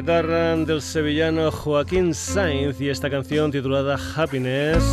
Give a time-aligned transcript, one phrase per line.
[0.00, 4.84] guitarra del sevillano Joaquín Sainz y esta canción titulada Happiness.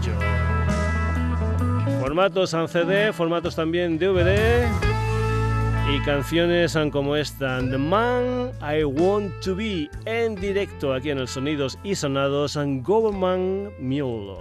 [2.00, 4.66] Formatos en CD, formatos también DVD
[5.94, 11.28] y canciones como esta, The Man I Want to Be, en directo aquí en el
[11.28, 14.36] Sonidos y Sonados en Government Mule.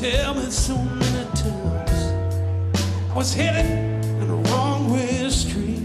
[0.00, 1.90] tell me so many times
[3.10, 3.66] I was headed
[4.04, 5.82] in the wrong way street.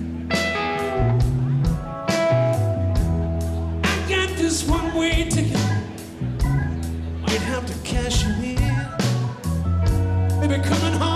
[3.83, 5.57] I got this one way ticket.
[7.21, 8.61] Might have to cash you in.
[10.39, 11.12] Maybe coming home.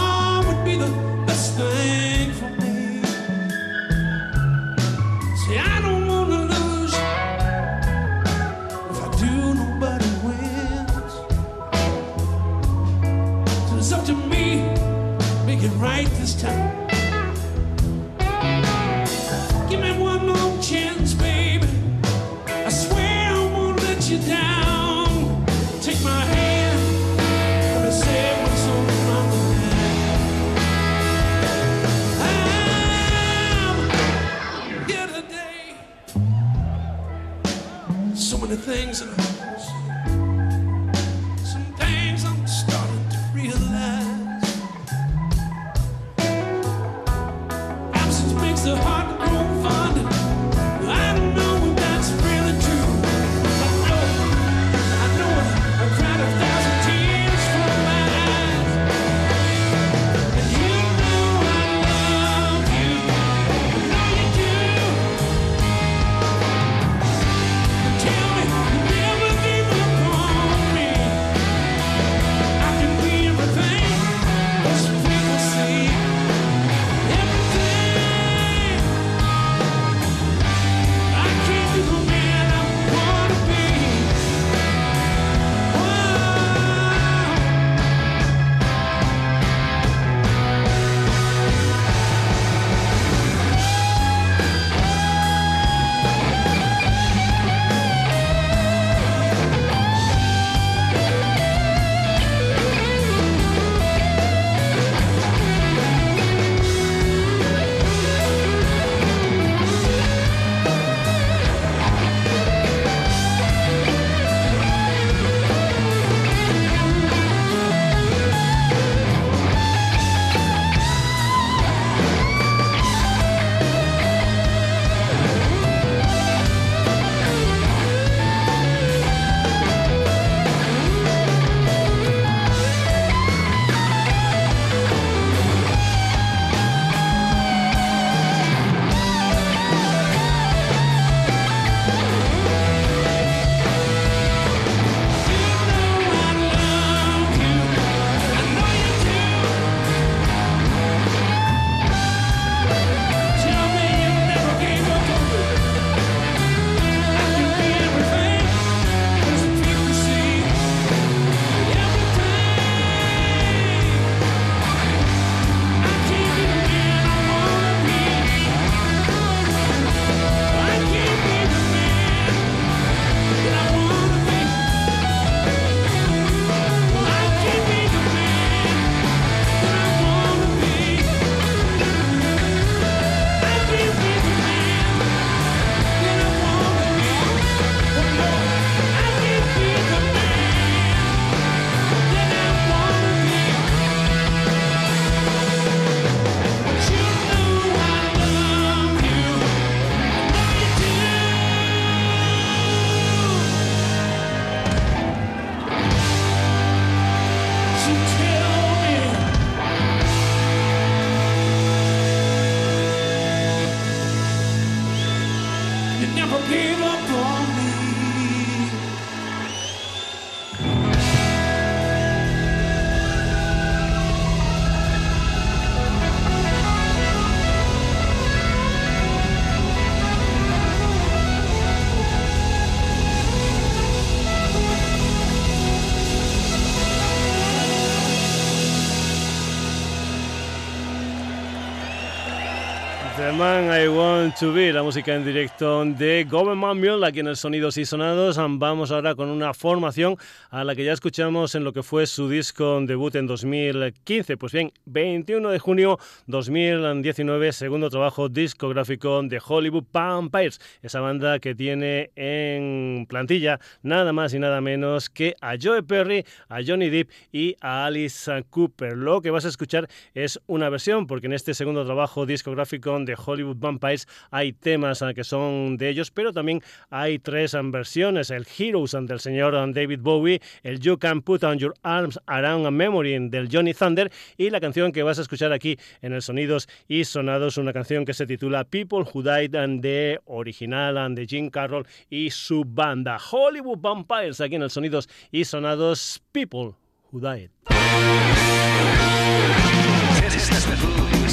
[244.40, 248.38] To Be, la música en directo de Government Mule, aquí en el Sonidos y Sonados.
[248.38, 250.16] Vamos ahora con una formación
[250.52, 254.38] a la que ya escuchamos en lo que fue su disco debut en 2015.
[254.38, 261.56] Pues bien, 21 de junio 2019, segundo trabajo discográfico de Hollywood Vampires, esa banda que
[261.56, 267.10] tiene en plantilla nada más y nada menos que a Joe Perry, a Johnny Depp
[267.32, 268.98] y a Alice Cooper.
[268.98, 273.16] Lo que vas a escuchar es una versión, porque en este segundo trabajo discográfico de
[273.18, 278.32] Hollywood Vampires hay temas ah, que son de ellos, pero también hay tres ah, versiones,
[278.32, 282.68] el Heroes ah, del señor David Bowie, el You Can Put On Your Arms Around
[282.68, 286.22] a Memory del Johnny Thunder y la canción que vas a escuchar aquí en el
[286.22, 291.26] Sonidos y Sonados, una canción que se titula People Who Died and the original de
[291.26, 293.18] Jim Carroll y su banda.
[293.20, 296.74] Hollywood Vampires aquí en el Sonidos y Sonados People
[297.12, 297.52] Who Died.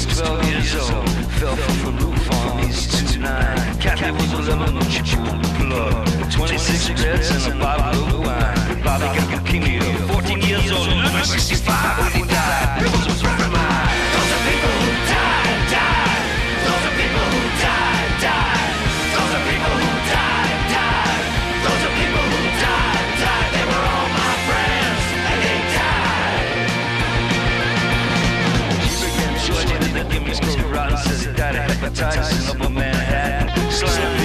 [0.03, 1.09] 12 years old,
[1.39, 3.79] fell from the roof on these two nine.
[3.79, 6.31] Kathy was a lemon, she pulled the plug.
[6.31, 8.83] 26 cigarettes and a bottle of wine.
[8.83, 13.04] Bobby got leukemia, 14 years old, number 65 when he died.
[30.75, 33.71] rotten city, got a hepatitis in upper Manhattan.
[33.71, 34.24] Slam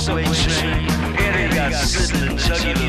[0.00, 2.87] subway train, area got sitting in jugular.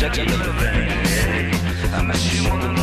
[0.00, 0.88] Judge a little thing.
[1.92, 2.79] I miss you more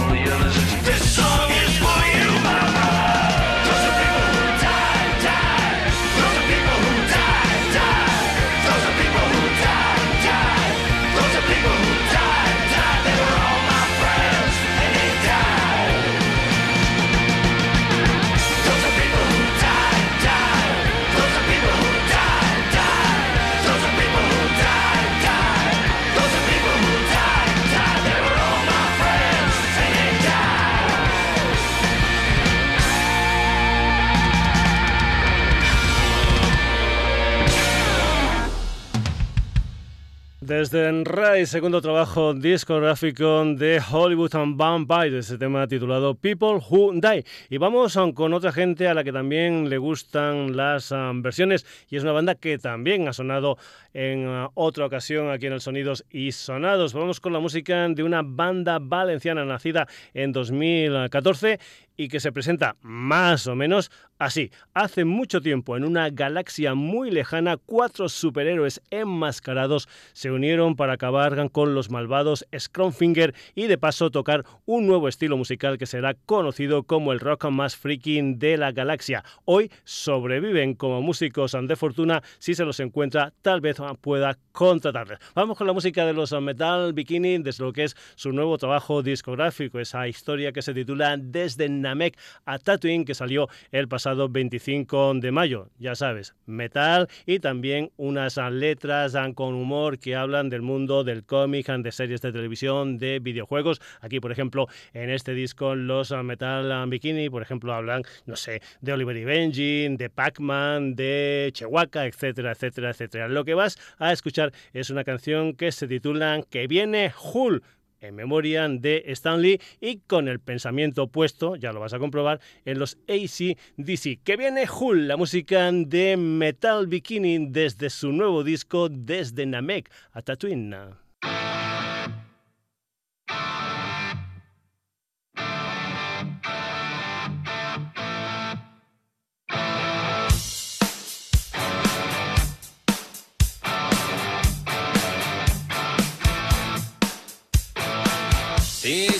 [40.57, 47.23] Desde Rai, segundo trabajo discográfico de Hollywood and Vampire, ese tema titulado People Who Die.
[47.51, 51.97] Y vamos con otra gente a la que también le gustan las um, versiones y
[51.97, 53.59] es una banda que también ha sonado
[53.93, 56.93] en uh, otra ocasión aquí en el Sonidos y Sonados.
[56.93, 61.59] Vamos con la música de una banda valenciana nacida en 2014
[61.97, 64.51] y que se presenta más o menos así.
[64.73, 71.49] Hace mucho tiempo, en una galaxia muy lejana, cuatro superhéroes enmascarados se unieron para acabar
[71.51, 76.83] con los malvados Scrumfinger y de paso tocar un nuevo estilo musical que será conocido
[76.83, 79.23] como el rock más freaking de la galaxia.
[79.45, 82.21] Hoy sobreviven como músicos de fortuna.
[82.39, 85.19] Si se los encuentra, tal vez pueda contratarles.
[85.35, 89.01] Vamos con la música de los Metal Bikini desde lo que es su nuevo trabajo
[89.01, 95.15] discográfico, esa historia que se titula Desde Namek a Tatooine que salió el pasado 25
[95.15, 95.69] de mayo.
[95.79, 101.67] Ya sabes, metal y también unas letras con humor que hablan del mundo del cómic,
[101.67, 103.79] de series de televisión, de videojuegos.
[104.01, 108.93] Aquí, por ejemplo, en este disco los Metal Bikini, por ejemplo, hablan, no sé, de
[108.93, 113.27] Oliver y Benji, de Pac-Man, de Chewbacca, etcétera, etcétera, etcétera.
[113.27, 117.63] Lo que vas a escuchar es una canción que se titula Que viene Hull
[118.01, 122.79] en memoria de Stanley y con el pensamiento puesto, ya lo vas a comprobar, en
[122.79, 124.23] los ACDC.
[124.23, 130.21] Que viene Hull, la música de Metal Bikini desde su nuevo disco Desde Namek a
[130.21, 131.06] Tatooine.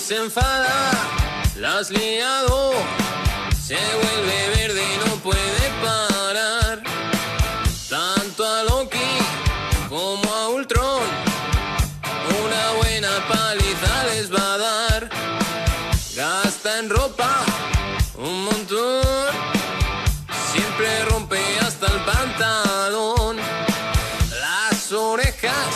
[0.08, 0.94] Se enfada,
[1.58, 2.72] la has liado,
[3.62, 6.82] se vuelve verde y no puede parar.
[7.90, 9.12] Tanto a Loki
[9.90, 11.04] como a Ultron,
[12.42, 15.10] una buena paliza les va a dar.
[16.16, 17.44] Gasta en ropa
[18.16, 19.04] un montón,
[20.54, 23.36] siempre rompe hasta el pantalón.
[24.40, 25.68] Las orejas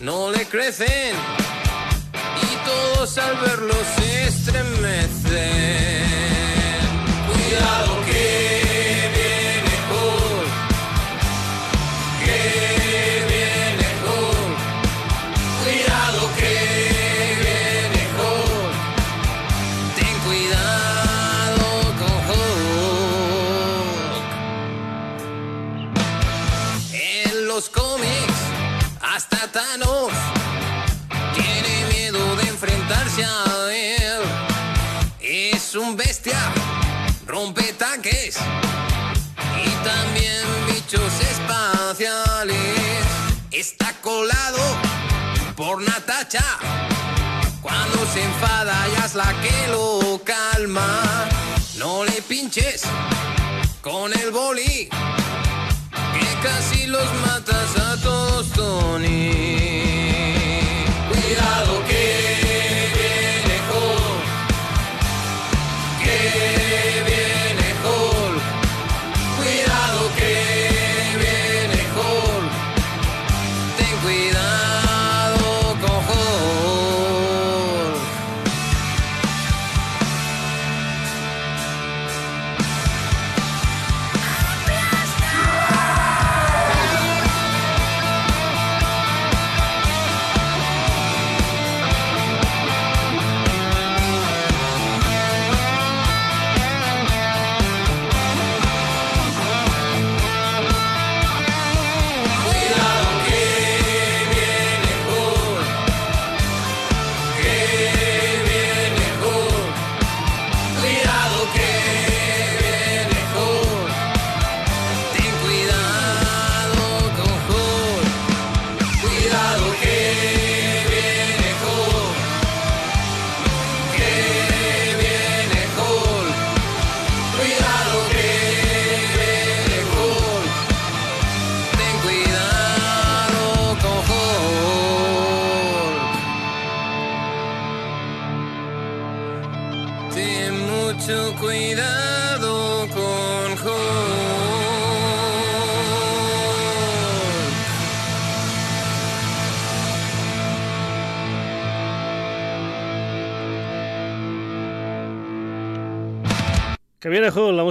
[0.00, 1.43] no le crecen
[3.04, 5.12] al verlo se estremecen.
[7.30, 8.03] Cuidado
[44.14, 44.58] Está colado
[45.56, 46.44] por Natacha.
[47.60, 51.26] Cuando se enfada ya es la que lo calma.
[51.78, 52.82] No le pinches
[53.82, 59.73] con el boli, que casi los matas a todos, Tony.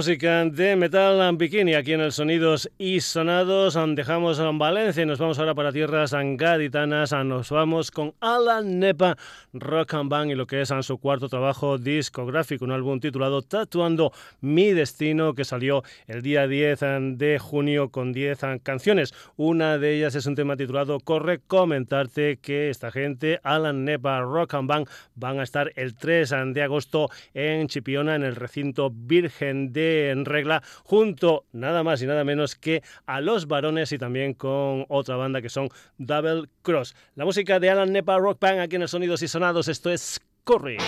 [0.04, 3.78] Música de Metal and Bikini aquí en el Sonidos y Sonados.
[3.94, 7.14] Dejamos en Valencia y nos vamos ahora para tierras gaditanas.
[7.24, 9.16] Nos vamos con Alan Nepa
[9.54, 14.12] Rock and Band y lo que es su cuarto trabajo discográfico, un álbum titulado Tatuando
[14.42, 16.80] mi Destino que salió el día 10
[17.16, 19.14] de junio con 10 canciones.
[19.36, 24.52] Una de ellas es un tema titulado Corre comentarte que esta gente, Alan Nepa Rock
[24.52, 29.72] and Band, van a estar el 3 de agosto en Chipiona en el recinto Virgen
[29.72, 34.34] de en regla, junto nada más y nada menos que a los varones y también
[34.34, 36.94] con otra banda que son Double Cross.
[37.14, 40.20] La música de Alan Nepa Rock Band aquí en el Sonidos y Sonados, esto es
[40.44, 40.78] Corre.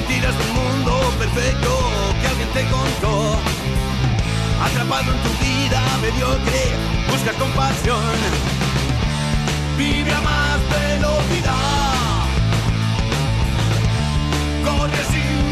[0.00, 1.70] mentiras de un mundo perfecto
[2.20, 3.36] que alguien te contó.
[4.64, 6.62] Atrapado en tu vida mediocre,
[7.10, 8.14] busca compasión.
[9.76, 12.24] Vive a más velocidad.
[14.64, 15.49] Corre sin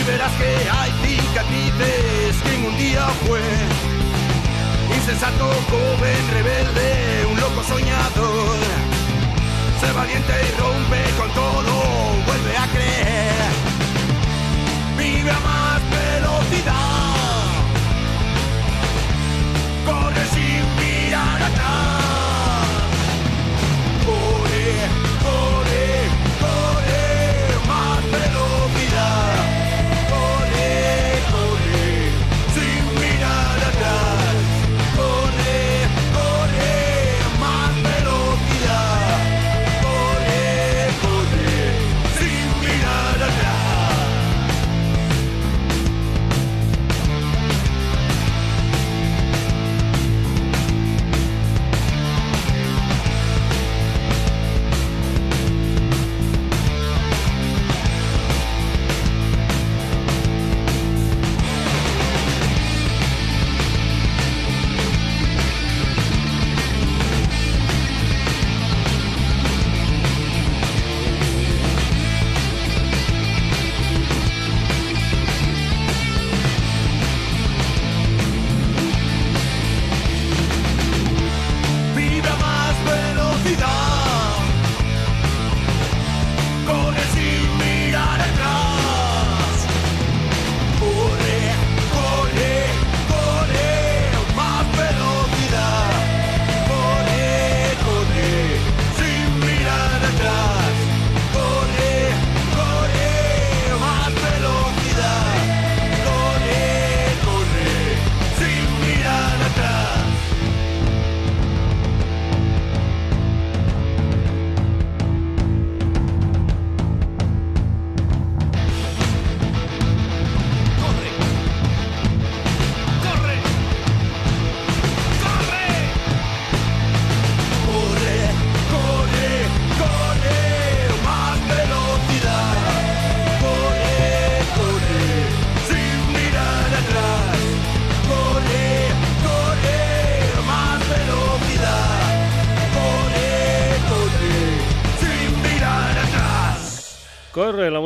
[0.00, 3.40] y verás que hay cicatrices que en un día fue
[4.96, 8.58] insensato, joven, rebelde, un loco soñador.
[9.80, 11.72] Sé valiente y rompe con todo,
[12.26, 13.50] vuelve a creer.
[14.98, 17.14] Vive a más velocidad,
[19.86, 21.99] corre sin mirar atrás.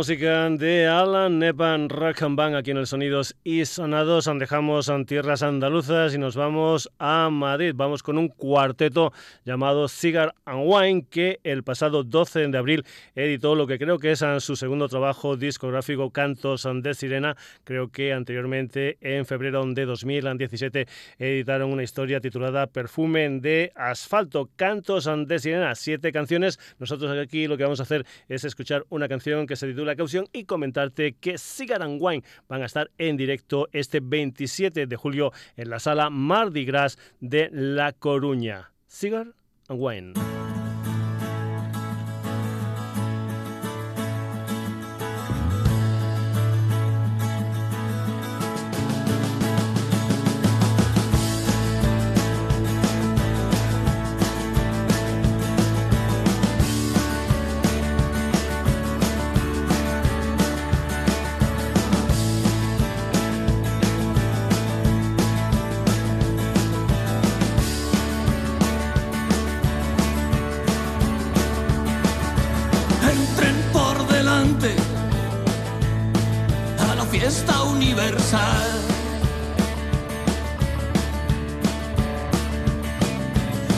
[0.04, 0.83] Música de
[1.28, 4.30] Nepan Rock and aquí en el Sonidos y Sonados.
[4.38, 7.72] Dejamos en tierras andaluzas y nos vamos a Madrid.
[7.74, 9.12] Vamos con un cuarteto
[9.44, 12.84] llamado Cigar and Wine que el pasado 12 de abril
[13.14, 17.36] editó lo que creo que es su segundo trabajo discográfico Cantos de Sirena.
[17.64, 20.86] Creo que anteriormente en febrero de 2017
[21.18, 24.50] editaron una historia titulada Perfume de Asfalto.
[24.56, 26.58] Cantos de Sirena, siete canciones.
[26.78, 30.26] Nosotros aquí lo que vamos a hacer es escuchar una canción que se titula Caución
[30.32, 35.32] y comentarte que Cigar and Wine van a estar en directo este 27 de julio
[35.56, 38.72] en la sala Mardi Gras de La Coruña.
[38.86, 39.34] Cigar
[39.68, 40.33] and Wine.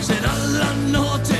[0.07, 1.36] serán las noches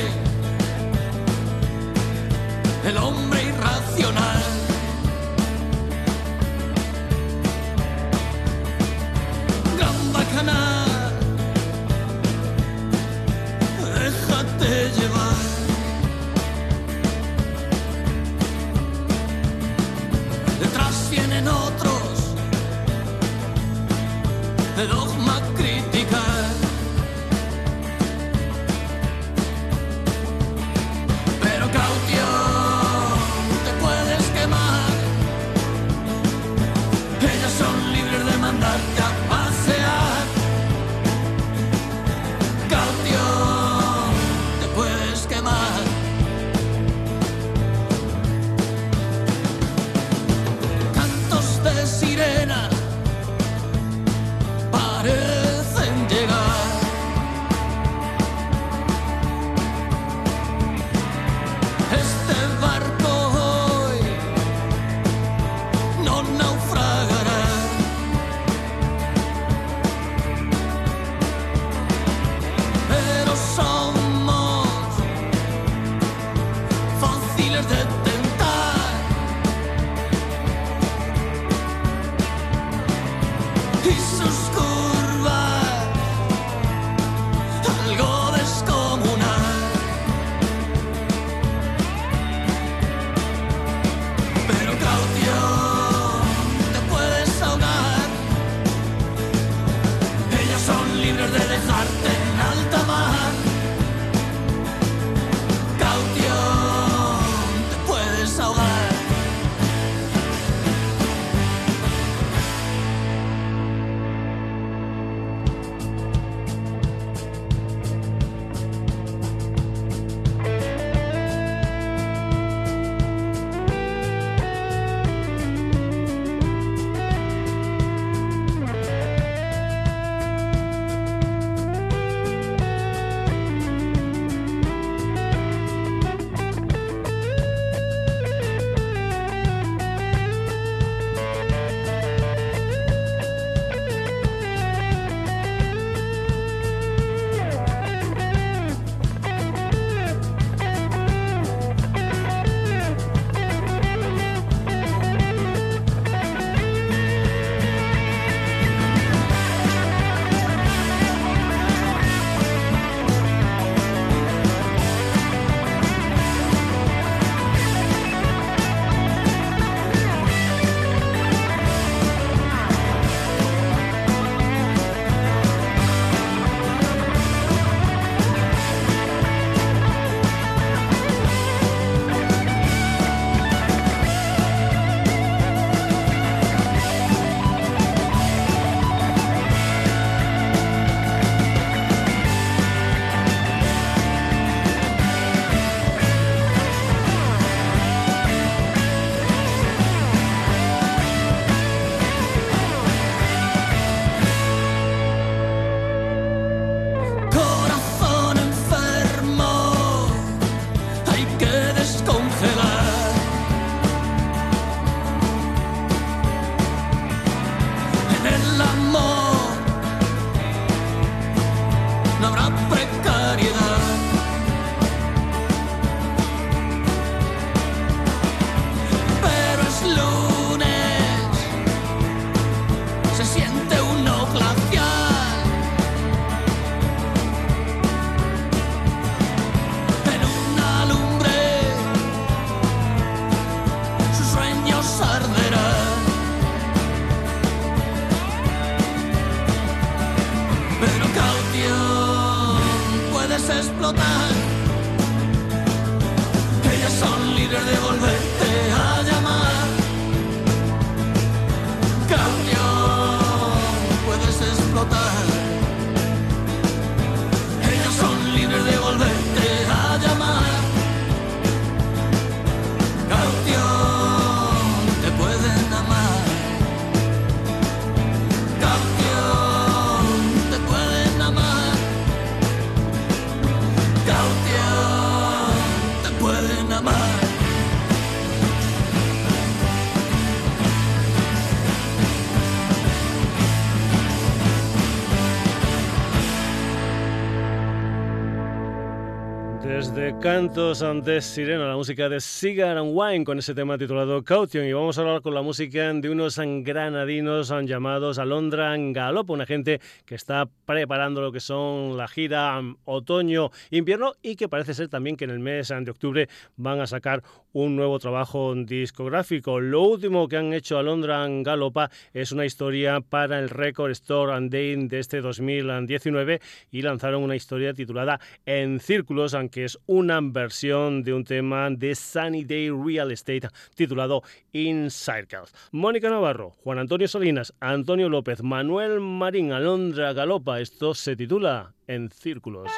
[300.27, 304.73] Cantos antes Sirena, la música de Cigar and Wine con ese tema titulado Caution y
[304.73, 310.15] vamos a hablar con la música de unos granadinos llamados Alondra Galop, una gente que
[310.15, 315.31] está preparando lo que son la gira otoño-invierno y que parece ser también que en
[315.31, 319.61] el mes de octubre van a sacar un nuevo trabajo discográfico.
[319.61, 324.51] Lo último que han hecho Alondra Galopa es una historia para el Record Store and
[324.51, 331.03] Day de este 2019 y lanzaron una historia titulada En Círculos, aunque es una versión
[331.03, 335.53] de un tema de Sunny Day Real Estate titulado In Circles.
[335.71, 340.59] Mónica Navarro, Juan Antonio Solinas, Antonio López, Manuel Marín, Alondra Galopa.
[340.59, 342.71] Esto se titula En Círculos.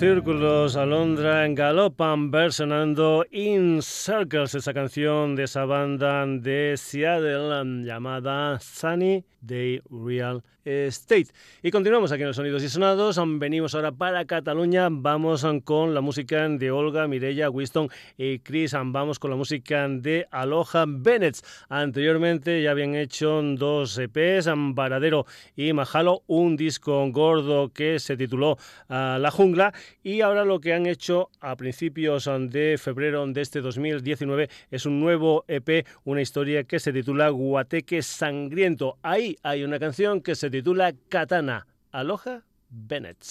[0.00, 9.26] Círculos, Alondra Galopan versionando In Circles, esa canción de esa banda de Seattle llamada Sunny
[9.40, 11.28] Day Real State.
[11.62, 13.20] Y continuamos aquí en los Sonidos y Sonados.
[13.38, 14.88] Venimos ahora para Cataluña.
[14.90, 17.88] Vamos con la música de Olga, Mirella, Winston
[18.18, 18.72] y Chris.
[18.72, 21.38] Vamos con la música de Aloha Bennett.
[21.68, 25.26] Anteriormente ya habían hecho dos EPs, Varadero
[25.56, 29.72] y Majalo, un disco gordo que se tituló ah, La Jungla.
[30.02, 35.00] Y ahora lo que han hecho a principios de febrero de este 2019 es un
[35.00, 38.98] nuevo EP, una historia que se titula Guateque Sangriento.
[39.02, 41.66] Ahí hay una canción que se titula Katana.
[41.92, 43.24] Aloha Bennett.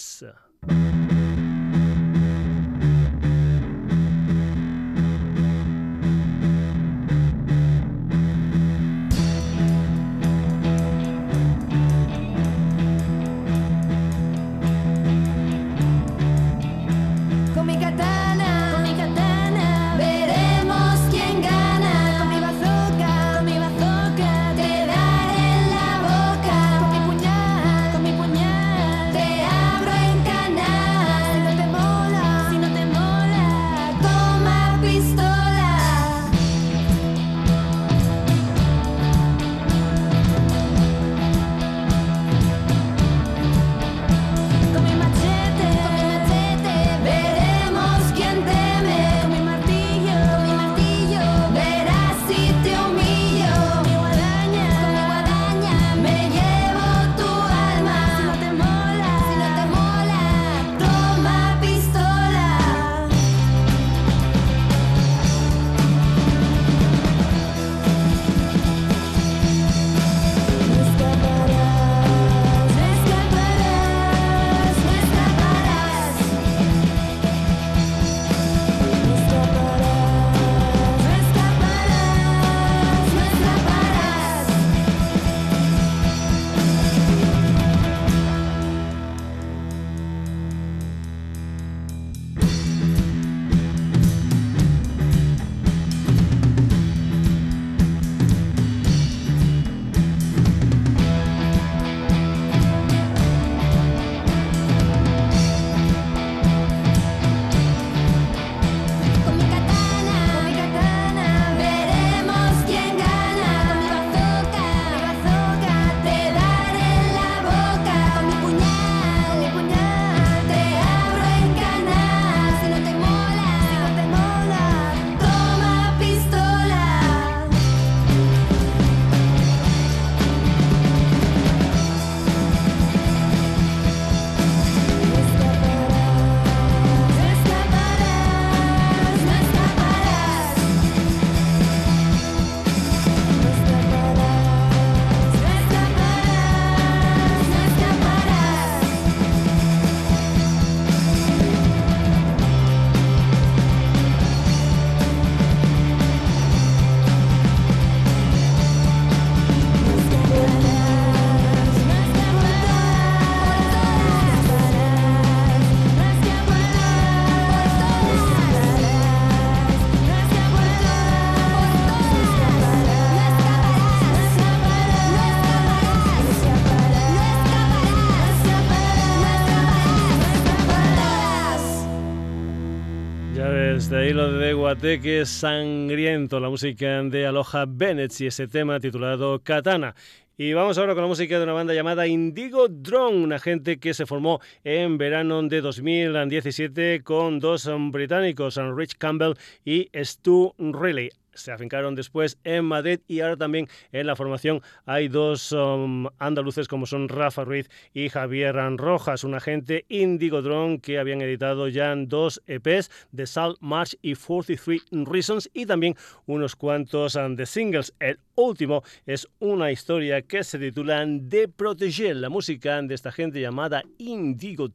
[185.02, 189.96] Que Sangriento, la música de Aloha Bennett y ese tema titulado Katana.
[190.38, 193.92] Y vamos ahora con la música de una banda llamada Indigo Drone, una gente que
[193.92, 199.34] se formó en verano de 2017 con dos británicos, Rich Campbell
[199.64, 201.10] y Stu Riley
[201.40, 206.68] se afincaron después en Madrid y ahora también en la formación hay dos um, andaluces
[206.68, 211.94] como son Rafa Ruiz y Javier Rojas, un agente Indigo Drone que habían editado ya
[211.96, 217.94] dos EPs de Salt March y 43 Reasons y también unos cuantos um, de singles.
[217.98, 223.40] El último es una historia que se titula De Proteger, la música de esta gente
[223.40, 224.68] llamada Indigo.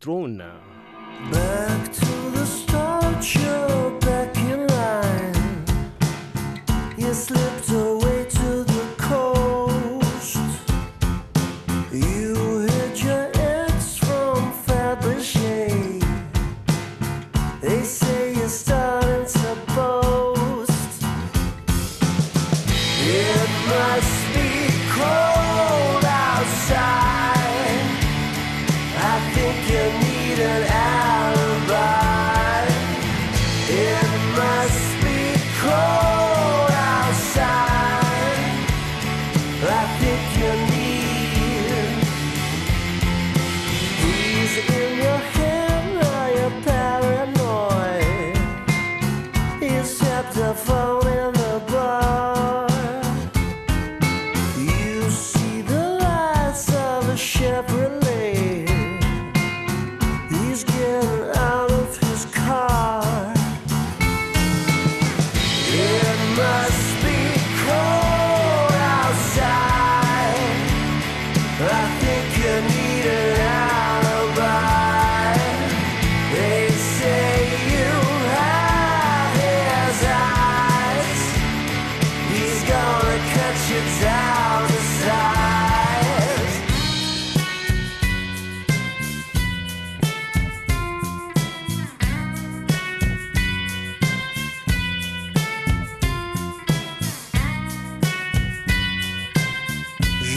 [1.32, 3.95] Back the
[7.16, 7.95] slipped away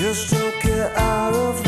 [0.09, 1.68] Just took it out of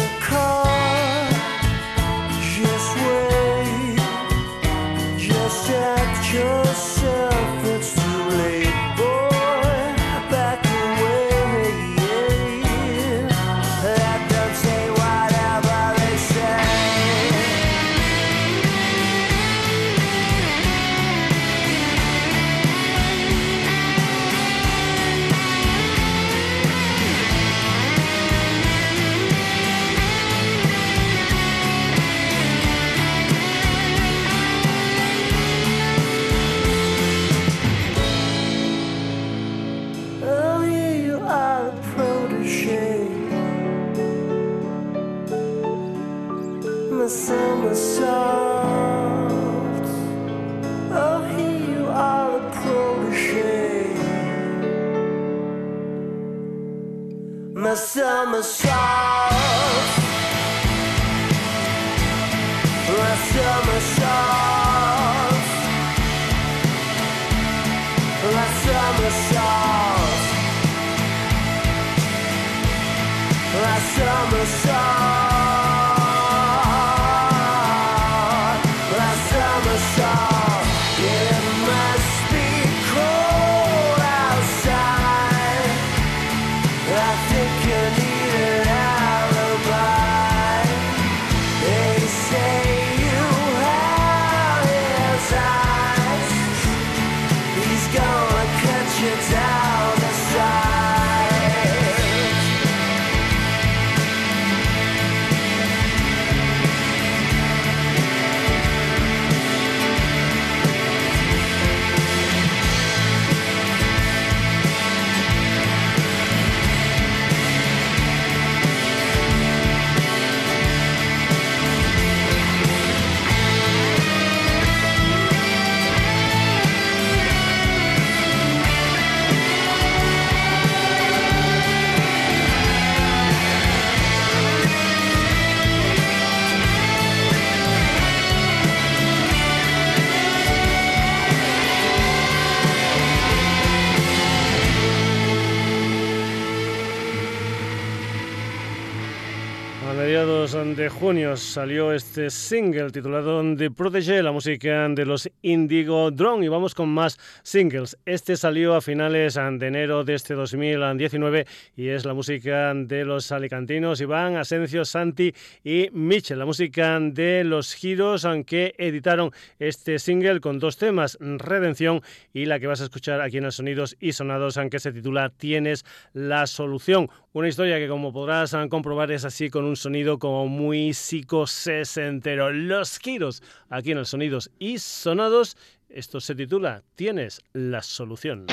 [150.81, 156.47] de junio salió este single titulado The Protege, la música de los Indigo Drone.
[156.47, 157.99] Y vamos con más singles.
[158.07, 163.31] Este salió a finales de enero de este 2019 y es la música de los
[163.31, 166.39] alicantinos Iván, Asencio, Santi y Mitchell.
[166.39, 172.01] La música de los Giros, aunque editaron este single con dos temas, Redención
[172.33, 175.29] y la que vas a escuchar aquí en los Sonidos y Sonados, aunque se titula
[175.29, 177.11] Tienes la solución.
[177.33, 182.53] Una historia que como podrás comprobar es así con un sonido como muy psicosesentero.
[182.53, 185.57] Los giros aquí en el Sonidos y Sonados.
[185.89, 188.47] Esto se titula Tienes la solución.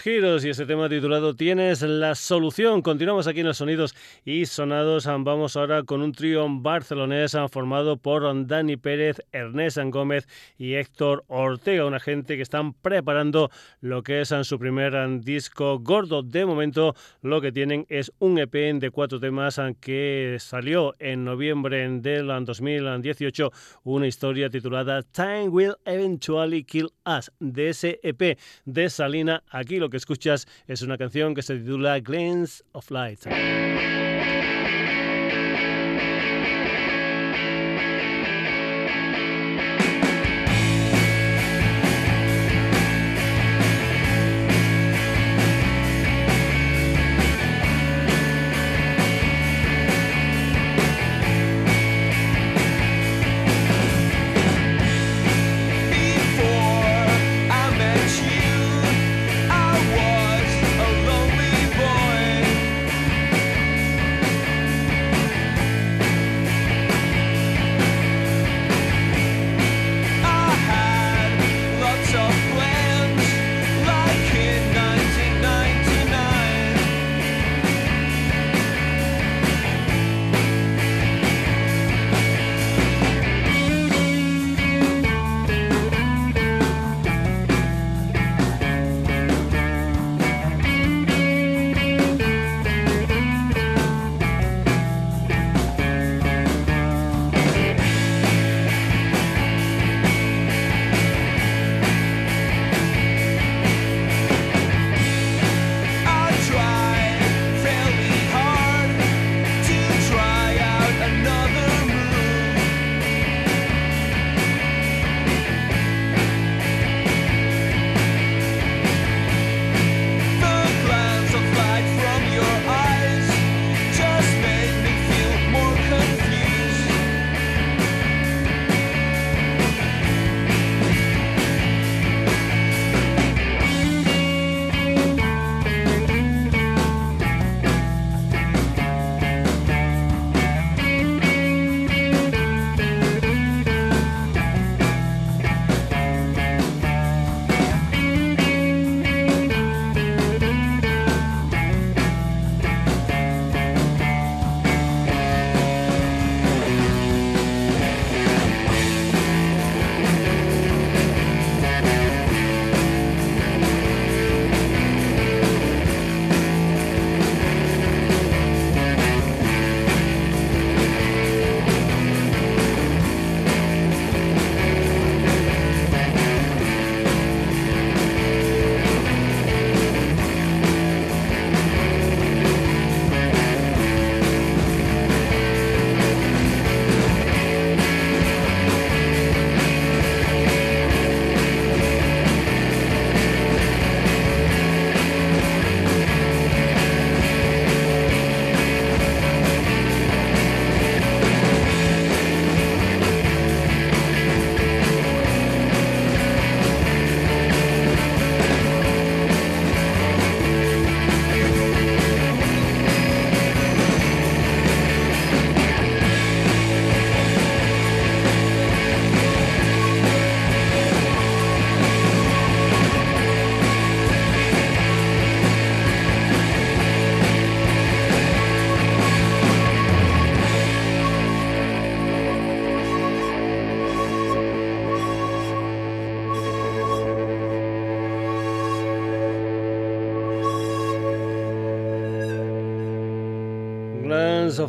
[0.00, 2.82] Giros y este tema titulado Tienes la solución.
[2.82, 3.94] Continuamos aquí en los sonidos
[4.24, 5.06] y sonados.
[5.06, 10.26] Vamos ahora con un trío barcelonés formado por Dani Pérez, Ernest Gómez
[10.58, 16.24] y Héctor Ortega, una gente que están preparando lo que es su primer disco gordo.
[16.24, 21.88] De momento lo que tienen es un EP de cuatro temas que salió en noviembre
[22.00, 23.52] del 2018,
[23.84, 29.35] una historia titulada Time Will Eventually Kill Us, de ese EP de Salina.
[29.50, 33.26] Aquí lo que escuchas es una canción que se titula Glance of Light.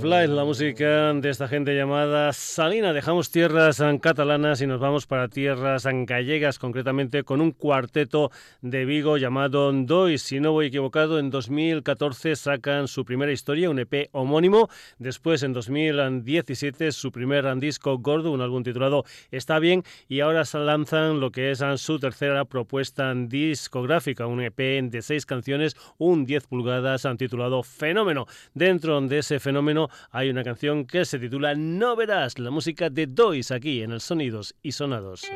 [0.04, 2.92] La música de esta gente llamada Salina.
[2.92, 8.32] Dejamos tierras catalanas y nos vamos para tierras gallegas, concretamente con un cuarteto
[8.64, 10.24] de Vigo llamado Dois.
[10.24, 14.70] Si no voy equivocado, en 2014 sacan su primera historia, un EP homónimo.
[14.98, 19.84] Después, en 2017, su primer disco gordo, un álbum titulado Está bien.
[20.08, 25.28] Y ahora se lanzan lo que es su tercera propuesta discográfica, un EP de seis
[25.28, 28.26] canciones, un 10 pulgadas, titulado Fenómeno.
[28.56, 33.08] Dentro de ese fenómeno hay una canción que se titula No verás, la música de
[33.08, 35.30] Dois aquí en el Sonidos y Sonados.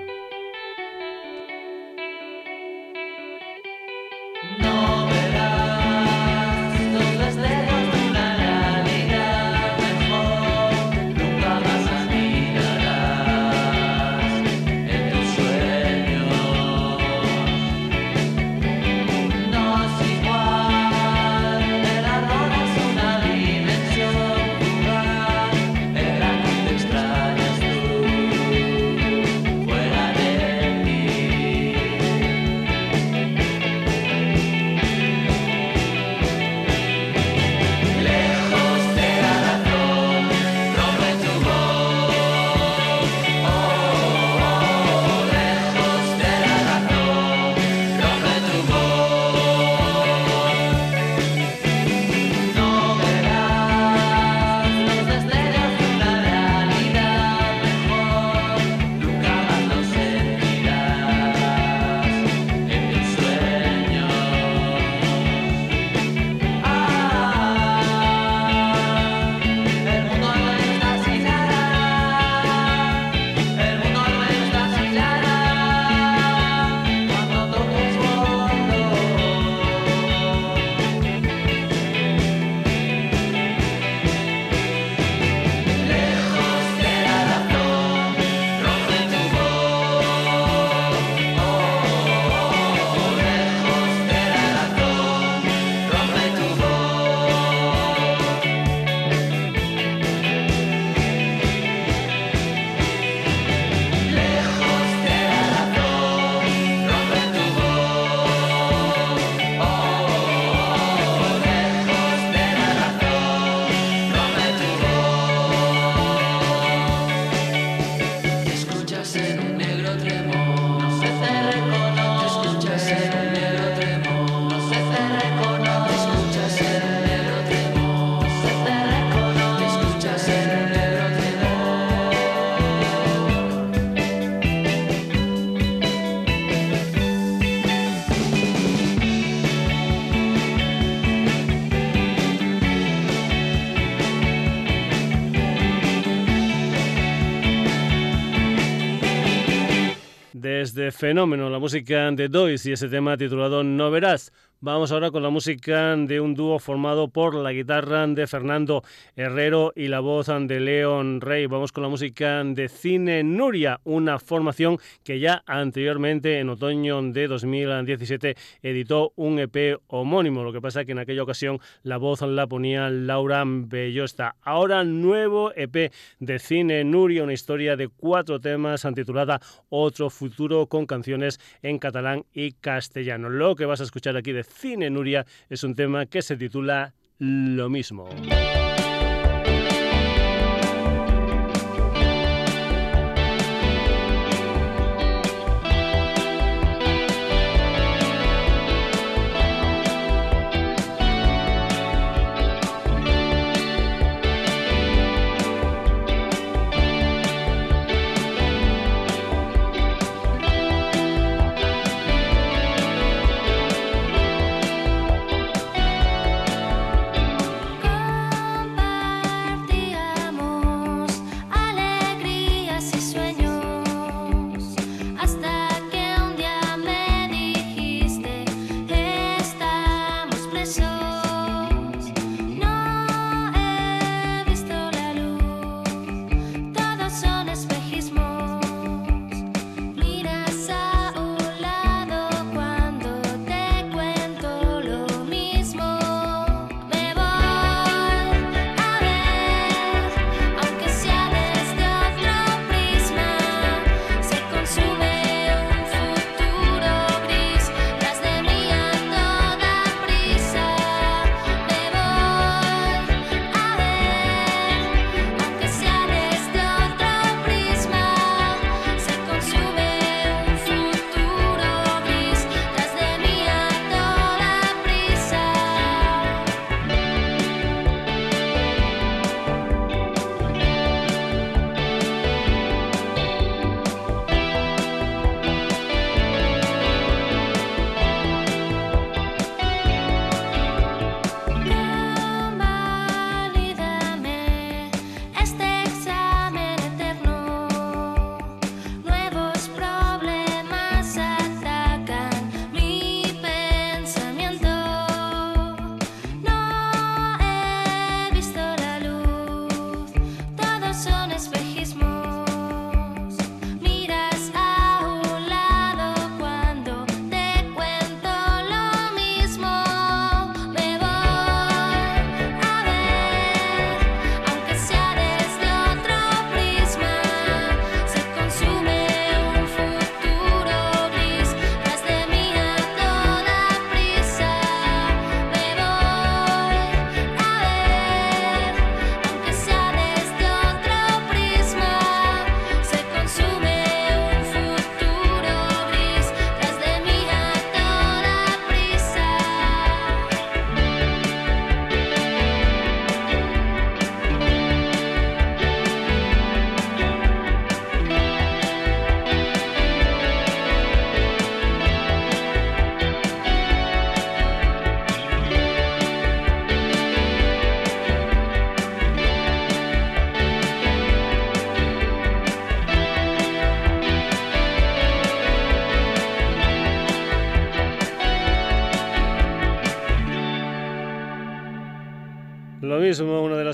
[150.90, 154.32] Fenómeno, la música de Dois y ese tema titulado No Verás.
[154.64, 158.84] Vamos ahora con la música de un dúo formado por la guitarra de Fernando
[159.16, 161.48] Herrero y la voz de León Rey.
[161.48, 167.28] Vamos con la música de Cine Nuria, una formación que ya anteriormente, en otoño de
[167.28, 170.44] 2017, editó un EP homónimo.
[170.44, 174.36] Lo que pasa es que en aquella ocasión la voz la ponía Laura Bellosta.
[174.44, 180.86] Ahora nuevo EP de Cine Nuria, una historia de cuatro temas titulada Otro futuro con
[180.86, 183.28] canciones en catalán y castellano.
[183.28, 186.94] Lo que vas a escuchar aquí de Cine Nuria es un tema que se titula
[187.18, 188.10] Lo mismo.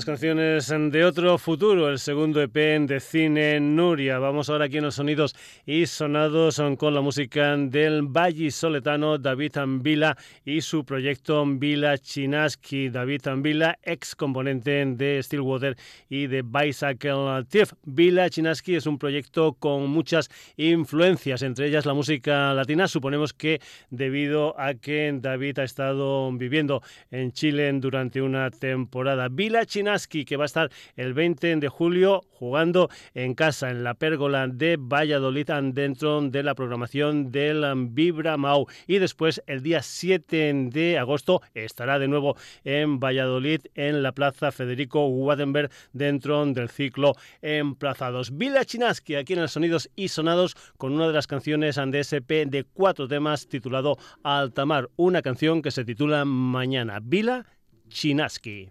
[0.08, 4.18] Canciones de otro futuro, el segundo EP de cine Nuria.
[4.18, 5.36] Vamos ahora aquí en los sonidos
[5.68, 12.88] y sonados con la música del Valle Soletano David Ambila y su proyecto Vila Chinaski.
[12.88, 15.76] David Ambila, ex componente de Stillwater
[16.08, 17.74] y de Bicycle Thief.
[17.84, 22.88] Vila Chinaski es un proyecto con muchas influencias, entre ellas la música latina.
[22.88, 23.60] Suponemos que
[23.90, 29.28] debido a que David ha estado viviendo en Chile durante una temporada.
[29.28, 33.92] Vila Chinaski, que va a estar el 20 de julio jugando en casa, en la
[33.92, 38.66] pérgola de Valladolid, dentro de la programación del Vibra Mau.
[38.86, 44.52] Y después, el día 7 de agosto, estará de nuevo en Valladolid, en la Plaza
[44.52, 48.36] Federico Wadenberg, dentro del ciclo Emplazados.
[48.36, 52.64] Vila Chinaski, aquí en el Sonidos y Sonados, con una de las canciones de de
[52.64, 56.98] cuatro temas titulado Altamar, una canción que se titula Mañana.
[57.02, 57.46] Vila
[57.88, 58.68] Chinaski.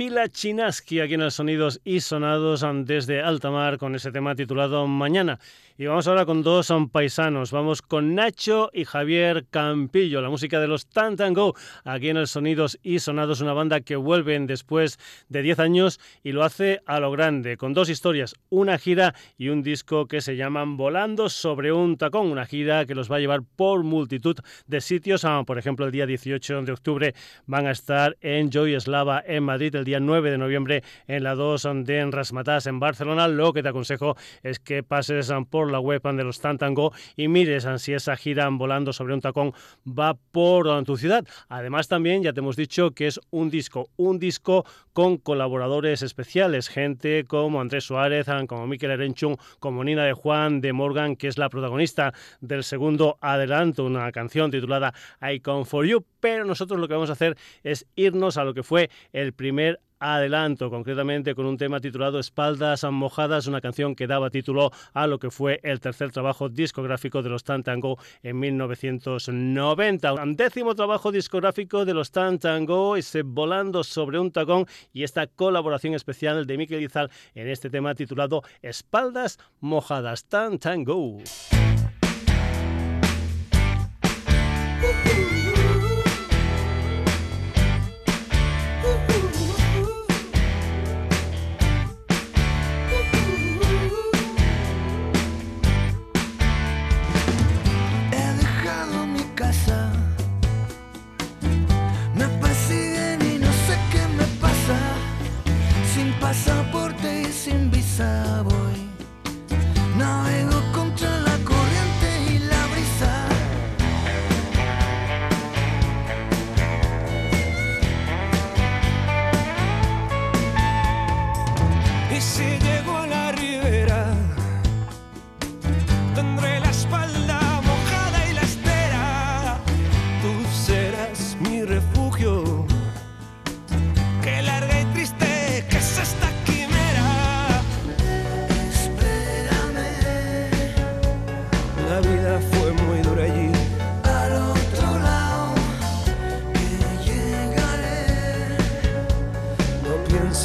[0.00, 5.38] Vila Chinaski aquí en el Sonidos y Sonados desde Altamar con ese tema titulado Mañana.
[5.80, 7.52] Y vamos ahora con dos paisanos.
[7.52, 11.54] Vamos con Nacho y Javier Campillo, la música de los Tantango,
[11.84, 14.98] aquí en el Sonidos y Sonados, una banda que vuelven después
[15.30, 19.48] de 10 años y lo hace a lo grande, con dos historias, una gira y
[19.48, 23.20] un disco que se llaman Volando sobre un tacón, una gira que los va a
[23.20, 25.24] llevar por multitud de sitios.
[25.24, 27.14] Ah, por ejemplo, el día 18 de octubre
[27.46, 28.76] van a estar en Joy
[29.24, 33.28] en Madrid, el día 9 de noviembre en la 2 de Rasmatas en Barcelona.
[33.28, 37.66] Lo que te aconsejo es que pases por la web de los Tantango y mires
[37.78, 39.52] si esa gira volando sobre un tacón
[39.86, 41.24] va por tu ciudad.
[41.48, 46.68] Además también ya te hemos dicho que es un disco, un disco con colaboradores especiales,
[46.68, 51.38] gente como Andrés Suárez, como Miquel Erenchun, como Nina de Juan de Morgan, que es
[51.38, 56.88] la protagonista del segundo adelanto, una canción titulada I Come For You, pero nosotros lo
[56.88, 61.46] que vamos a hacer es irnos a lo que fue el primer adelanto, concretamente con
[61.46, 65.78] un tema titulado Espaldas Mojadas, una canción que daba título a lo que fue el
[65.78, 70.14] tercer trabajo discográfico de los Tantango en 1990.
[70.14, 75.94] Un décimo trabajo discográfico de los Tantango, ese Volando sobre un tacón y esta colaboración
[75.94, 81.18] especial de Mikel Izal en este tema titulado Espaldas Mojadas Tantango.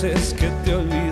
[0.03, 1.04] Que te olvidas.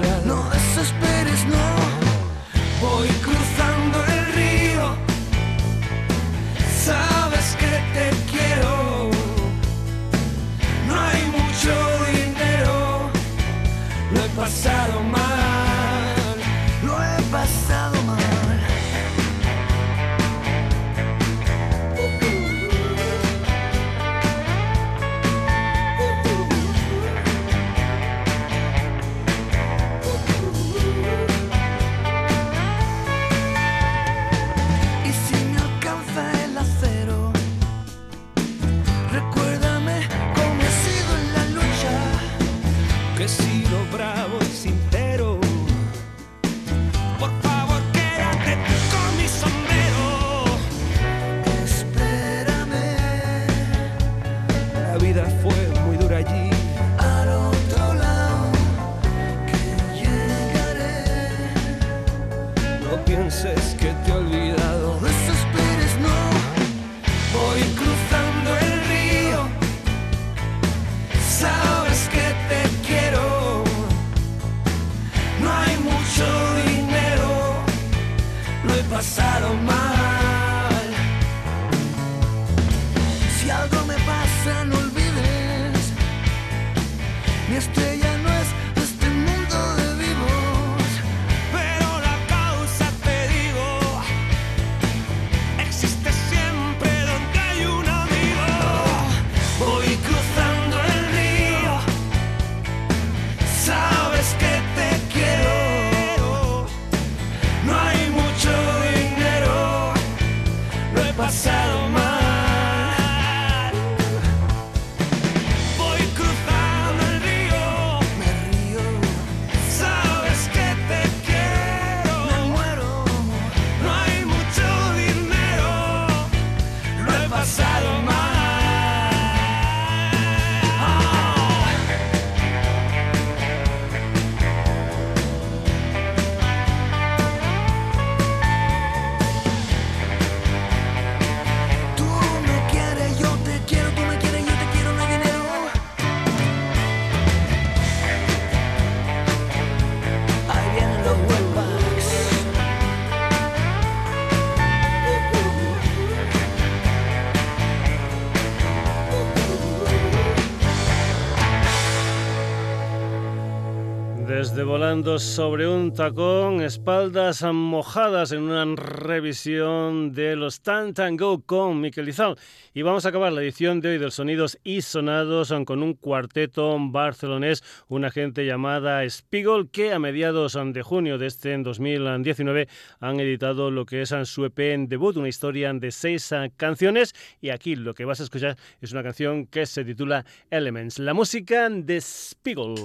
[164.28, 171.82] Desde volando sobre un tacón, espaldas mojadas en una revisión de los Tan Tango con
[171.82, 172.38] Miquel Izal.
[172.74, 176.78] Y vamos a acabar la edición de hoy del Sonidos y Sonados con un cuarteto
[176.80, 182.70] barcelonés, una gente llamada Spiegel, que a mediados de junio de este 2019
[183.02, 187.14] han editado lo que es su EP en debut, una historia de seis canciones.
[187.42, 191.14] Y aquí lo que vas a escuchar es una canción que se titula Elements, la
[191.14, 192.76] música de Spiegel.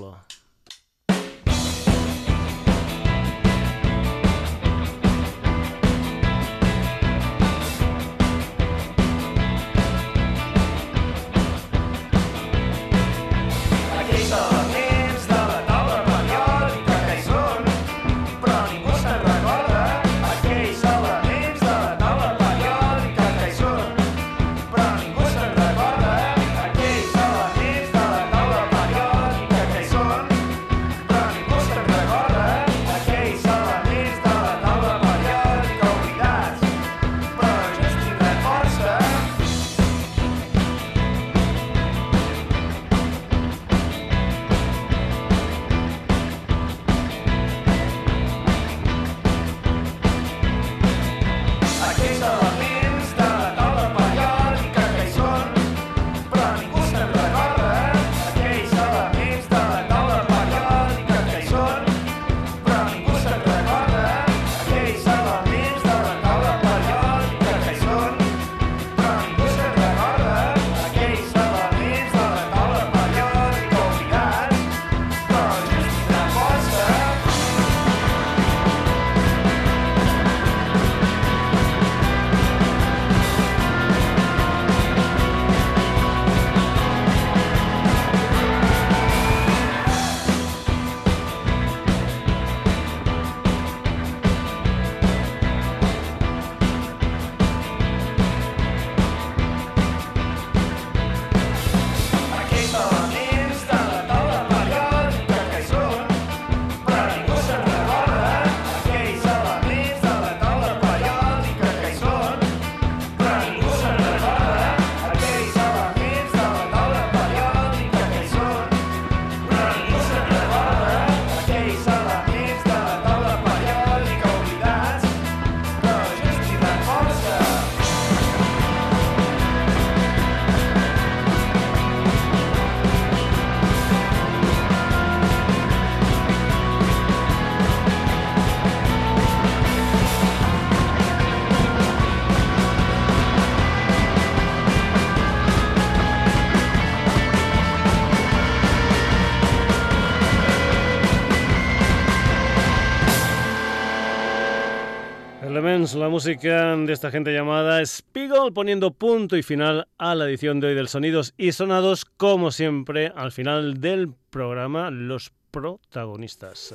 [156.09, 160.69] la música de esta gente llamada Spiegel, poniendo punto y final a la edición de
[160.69, 166.75] hoy del Sonidos y Sonados, como siempre, al final del programa, los protagonistas.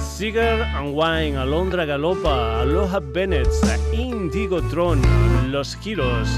[0.00, 3.46] Cigar and Wine, Alondra Galopa, Aloha Bennett,
[3.94, 5.00] Indigo Tron,
[5.52, 6.28] Los Giros,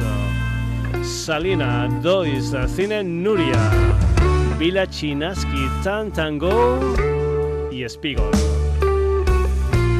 [1.02, 3.56] Salina, Dois, Cine Nuria,
[4.58, 6.78] Vila Chinaski, Tan Tango
[7.72, 8.30] y Spiegel.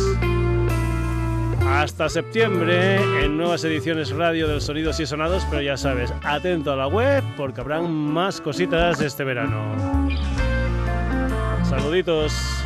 [1.67, 6.77] Hasta septiembre en nuevas ediciones radio del Sonidos y Sonados, pero ya sabes, atento a
[6.77, 9.75] la web porque habrán más cositas este verano.
[11.65, 12.62] Saluditos.